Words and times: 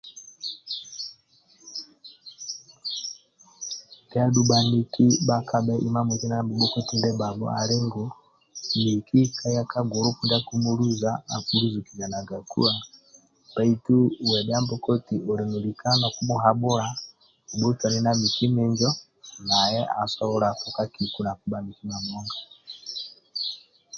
Ndia 4.05 4.21
adhu 4.27 4.41
bhaniki 4.49 5.05
bhakabhe 5.27 5.73
imamoti 5.87 6.25
na 6.29 6.39
bhabhoti 6.47 6.93
ndibhabho 6.97 7.45
ali 7.61 7.75
ngu 7.85 8.03
miki 8.83 9.19
kaya 9.37 9.63
ka 9.71 9.79
gulupu 9.89 10.21
ndia 10.23 10.37
akimululuza 10.39 11.11
akiluzukilianagakuwa 11.35 12.71
bhaitu 13.53 13.95
uwe 14.25 14.39
bhia 14.45 14.59
mbokoti 14.63 15.15
ali 15.31 15.45
na 15.49 15.57
lika 15.65 15.89
nokumuhabhula 15.99 16.87
obhotuane 17.53 17.99
naye 18.01 18.17
miki 18.21 18.45
minjo 18.55 18.89
naye 19.49 19.81
asoboli 20.01 20.47
tukakiku 20.61 21.19
nakibha 21.23 21.57
miki 21.65 21.83
nabhonga 21.89 22.37